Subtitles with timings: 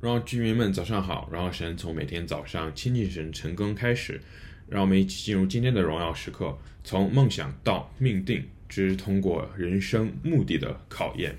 [0.00, 4.20] 让居民们早上好，让神从每天早上亲近神晨更开始，
[4.68, 11.36] 让我们一起进入今天的荣耀时刻，从梦想到命定，之通过人生目的的考验。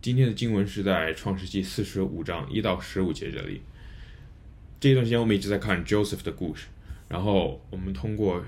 [0.00, 3.62] 今天的经文是在创世纪四十五章一到十五节这里。
[4.78, 6.66] 这一段时间我们一直在看 Joseph 的故事，
[7.08, 8.44] 然后我们通过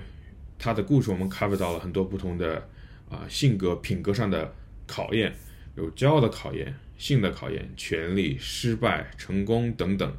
[0.57, 2.69] 他的故事，我们 cover 到了很多不同的
[3.09, 4.53] 啊、性格品格上的
[4.87, 5.35] 考验，
[5.75, 6.73] 有骄傲的考验。
[6.97, 10.17] 性的考验、权力、失败、成功等等。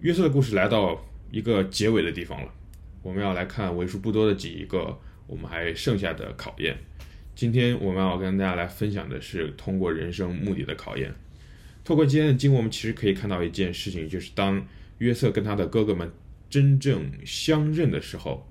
[0.00, 2.52] 约瑟的故事来到一个结尾的地方了，
[3.02, 6.76] 我们要来看为数不多的几个我们还剩下的考验。
[7.34, 11.14] 今天我们要跟大家来分享的是通过人生目的的考验。
[11.84, 14.66] 透过今天的经，我们其实可以看到一件事情，就是当
[14.98, 16.10] 约瑟跟他的哥哥们
[16.48, 18.50] 真正相认的时候，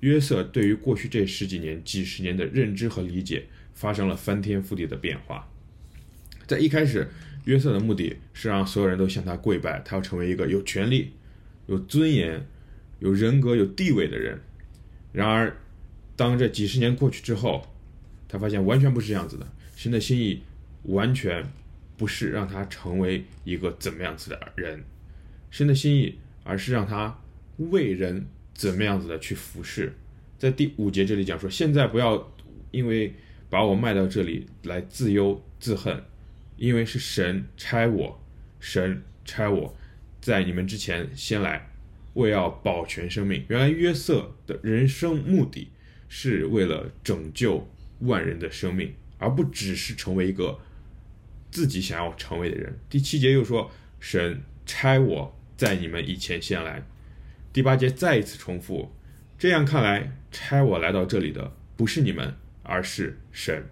[0.00, 5.48] 约瑟对于过去这十几年、几十年的认知和理解发生了翻天覆地的变化。
[6.46, 7.08] 在一开始，
[7.44, 11.12] 约瑟的目的是让所有人都向他跪拜，他要成为一个有权力、
[11.66, 12.46] 有尊严、
[13.00, 14.38] 有人格、有地位的人。
[15.12, 15.56] 然而，
[16.16, 17.66] 当这几十年过去之后，
[18.28, 19.46] 他发现完全不是这样子的。
[19.76, 20.42] 神的心意
[20.84, 21.44] 完全
[21.96, 24.84] 不是让他成为一个怎么样子的人，
[25.50, 27.18] 神的心意而是让他
[27.58, 29.92] 为人怎么样子的去服侍。
[30.38, 32.32] 在第五节这里讲说：“现在不要
[32.70, 33.14] 因为
[33.48, 36.02] 把我卖到这里来自忧自恨。”
[36.56, 38.24] 因为是神差我，
[38.60, 39.76] 神差我，
[40.20, 41.68] 在你们之前先来，
[42.14, 43.44] 为要保全生命。
[43.48, 45.68] 原来约瑟的人生目的
[46.08, 47.68] 是为了拯救
[48.00, 50.60] 万人的生命，而不只是成为一个
[51.50, 52.78] 自己想要成为的人。
[52.88, 56.86] 第七节又说，神差我在你们以前先来。
[57.52, 58.94] 第八节再一次重复，
[59.36, 63.66] 这样看来，差我来到这里的不是你们，而是神。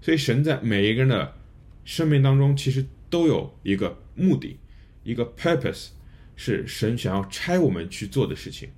[0.00, 1.36] 所以神在每一个人的。
[1.84, 4.58] 生命当中其实都有一个目的，
[5.04, 5.88] 一个 purpose，
[6.36, 8.68] 是神想要差我们去做的事情。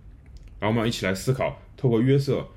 [0.59, 2.49] 然后我们要一起来思考，透过约瑟，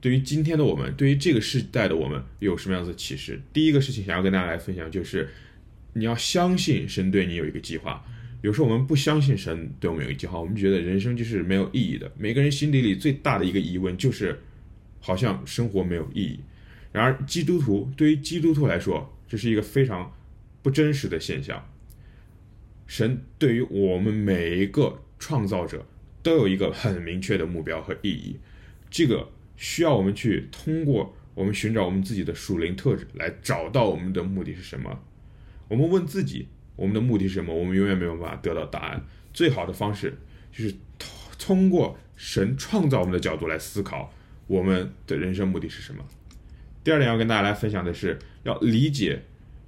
[0.00, 3.40] 对于今天的我们，对于这个时代的我们，有什么样子的启示？
[3.52, 5.30] 第一个事情想要跟大家来分享，就是
[5.94, 8.04] 你要相信神对你有一个计划。
[8.42, 12.12] 有时候我们不相信神对我们有一个计划，我们觉得人生就是没有意义的。
[12.18, 14.38] 每个人心底里最大的一个疑问就是，
[15.00, 16.40] 好像生活没有意义。
[16.92, 20.12] 然而基督徒，对于基督徒来说，这是一个非常
[20.62, 21.68] 不真实的现象。
[22.86, 25.86] 神对于我们每一个创造者
[26.22, 28.38] 都有一个很明确的目标和意义，
[28.90, 35.00] 这个需要我们去通过我们寻找我们自己的属灵特质来找到我们的目的是什么。
[35.68, 39.02] 我们问自己我们的目的是什么，我们永远没有办法得到答案。
[39.32, 40.16] 最好的方式
[40.52, 40.74] 就是
[41.38, 44.12] 通过神创造我们的角度来思考
[44.46, 46.06] 我们的人生目的是什么。
[46.84, 49.22] 第二点要跟大家来分享的是，要理解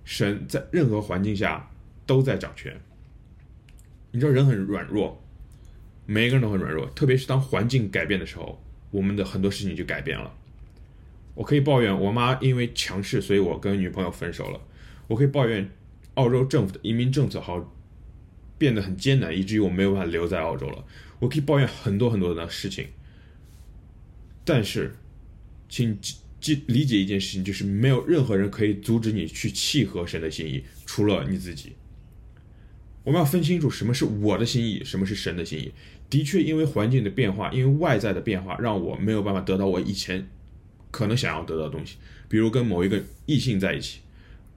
[0.04, 1.70] 神在任何环境下
[2.04, 2.78] 都在掌权。
[4.10, 5.18] 你知道人很软弱，
[6.04, 10.30] 每一个人都很软弱，特别是当环境改变的时候，我们的很多事情就改变了。
[11.34, 14.60] 我可以抱怨我妈因为强势，所以我跟女朋友分手了。
[15.06, 15.70] 我可以抱怨
[16.14, 17.74] 澳洲政府的移民政策好
[18.58, 20.84] 变得很艰难，以至于我没有办法留在澳洲了。
[21.18, 22.88] 我可以抱怨很多很多的事情，
[24.44, 24.94] 但是，
[25.70, 25.98] 请。
[26.40, 31.72] 记理解一件事情，就是没有任何人可以阻止你去契合神的心意，除了你自己。
[33.04, 35.72] 我们要分清楚什么是我的心意，什么是神的心意。
[36.10, 40.28] 的确，因为环境的变化，因为外在的变化，让我没有办法得到我以前
[40.90, 41.96] 可能想要得到的东西。
[42.28, 44.00] 比如跟某一个异性在一起，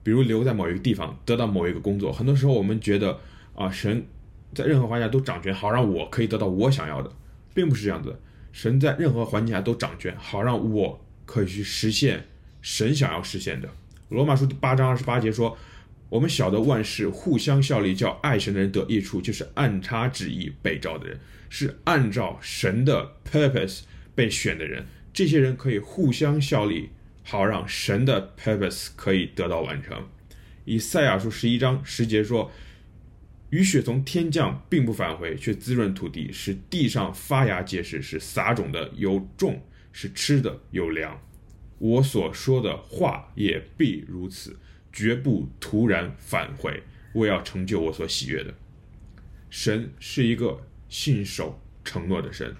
[0.02, 2.12] 比如留在某一个地方，得到某一个工作。
[2.12, 3.18] 很多时候，我们觉得
[3.54, 4.04] 啊，神
[4.52, 7.12] 在任何环境下都掌权，好让我可以得到我想要的，
[7.54, 8.20] 并不是这样子。
[8.50, 11.04] 神在任何环境下都掌权，好让我。
[11.30, 12.26] 可以去实现
[12.60, 13.68] 神想要实现的。
[14.08, 15.56] 罗马书第八章二十八节说
[16.10, 23.82] ：“我们晓得万事互相效力，叫爱神的人得益处，就是按他旨意被召的人，是按照神的 purpose
[24.12, 24.84] 被选的人。
[25.12, 26.88] 这些人可以互相效力，
[27.22, 30.08] 好让神的 purpose 可以得到完成。”
[30.66, 32.50] 以赛亚书十一章十节说
[33.50, 41.20] ：“雨雪从天降，并不返回，却滋润土地，使地上发芽结实，使撒种的有种。”是吃的有粮，
[41.78, 44.56] 我所说的话也必如此，
[44.92, 46.82] 绝不突然返回。
[47.12, 48.54] 我要成就我所喜悦的。
[49.48, 52.54] 神是一个信守承诺的神，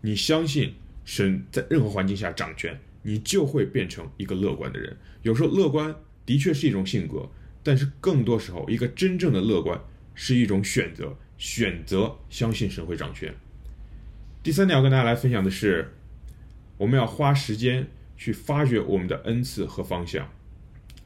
[0.00, 0.74] 你相信
[1.04, 4.96] 神在任何环境下掌权，你就会变成一个乐观的人。
[5.22, 5.94] 有时候乐观
[6.24, 7.30] 的确是一种性格，
[7.62, 9.80] 但是更多时候，一个真正的乐观
[10.14, 13.32] 是一种选择，选择相信神会掌权。
[14.42, 15.92] 第三点要跟大家来分享的是。
[16.78, 20.28] 我们要花时间去发掘我们的恩赐和方向。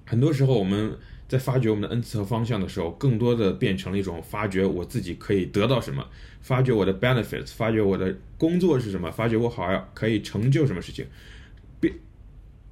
[0.06, 0.96] 很多时候，我们
[1.28, 6.05] 在发掘我们的恩赐和方向的时候，更多的变成了一种发掘我自己可以得到什么，
[6.40, 11.06] 发掘我的 benefits，发掘我的工作是什么，发掘我好像可以成就什么事情。
[11.78, 11.94] 变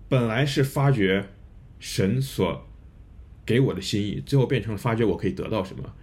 [0.08, 1.28] 本来是发掘
[1.78, 2.66] 神所
[3.46, 5.94] 给我的心意，最后变成了发掘我可以得到什么。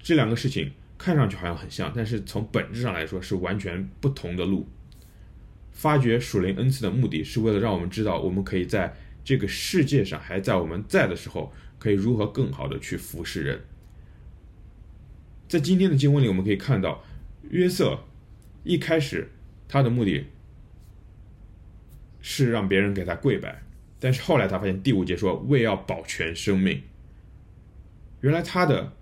[0.00, 4.66] 这两个事情看上去好像很像，但是从本质上来说是完全不同的路。
[5.78, 8.92] 发掘属灵恩赐的目的是为了让我们知道，我们可以在
[9.22, 11.54] 这个世界上还在我们在的时候。
[11.80, 13.60] 可以如何更好的去服侍人？
[15.46, 17.04] 在今天的经文里，我们可以看到
[17.50, 18.00] 约瑟
[18.64, 19.30] 一开始
[19.68, 20.26] 他的目的
[22.20, 23.62] 是让别人给他跪拜，
[24.00, 26.82] 但是后来他发现第五节说为要保全生命。
[28.22, 28.92] 原来他的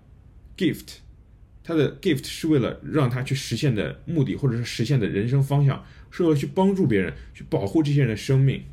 [0.55, 0.97] gift，
[1.67, 8.63] 他的 gift 是为了让他去实现的目的，或者是实现的人生方向，是为了去帮助别人，去保护这些人的生命。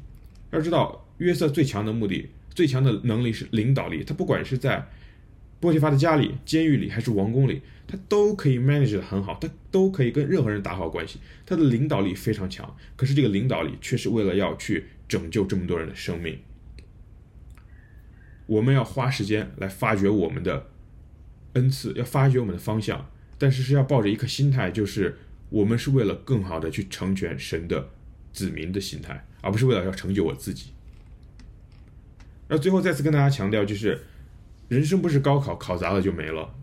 [0.53, 2.31] 要知道约瑟最强的目的。
[2.55, 4.89] 最强的能力是领导力，他不管是在
[5.59, 12.77] 波提法的家里、监狱里，还是王宫里，他都可以 manage 得很好，他都可以跟任何人打好关系，他的领导力非常强。
[12.95, 16.39] 可是这个领导力却是为了要去拯救这么多人的生命。
[18.47, 20.71] 我们要花时间来发掘我们的
[21.55, 25.17] 恩赐，要发掘我们的方向，但是是要抱着一颗心态，就是
[25.51, 27.89] 我们是为了更好的去成全神的
[28.33, 30.71] 子民的心态，而不是为了要成就我自己。
[32.49, 34.03] 那最后再次跟大家强调，就是
[34.69, 36.55] 人生不是高考，考砸了就没了。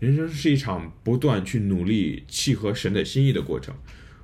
[0.00, 3.74] 人生是一场不断去努力契合神的心意的过程。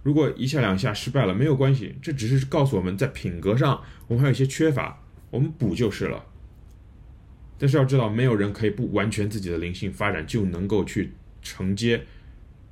[0.02, 6.24] 如果一下两下失败了，没有关系，这只是告诉我们在品格上我们还有一些缺乏，我们补就是了。
[7.60, 12.02] 但是要知道，没有人可以不完全自己的灵性发展就能够去承接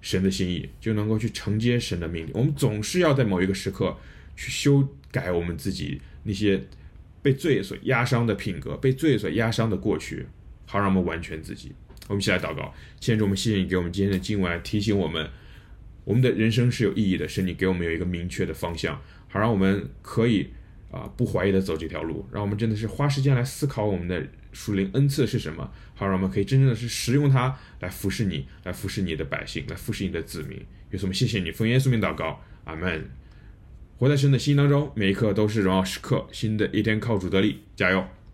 [0.00, 2.32] 神的心意，就能够去承接神的命令。
[2.34, 3.96] 我们总是要在某一个时刻
[4.34, 6.60] 去修改我们自己那些。
[7.20, 10.24] 被罪所压伤的品格，被罪所压伤的过去，
[10.66, 11.72] 好让我们完全自己。
[12.06, 15.28] 我们一起来祷告，现在我们谢谢你给我们今天的经文，提醒我们，
[16.04, 20.48] 我们的人生是有意义的，是你给我们有一个明确的方向，好让我们可以
[20.92, 30.58] 啊、不怀疑的走这条路，让我们真的是花时间来思考我们的属灵恩赐是什么，好让我们可以真正的是使用它来服侍你，来服侍你的百姓，来服侍你的子民。
[30.58, 33.10] 耶稣，我们谢谢你，奉耶稣名祷告，阿门。
[33.96, 36.26] 活在神的心当中，每一刻都是荣耀时刻。
[36.32, 38.06] 新的一天靠主得力，加油！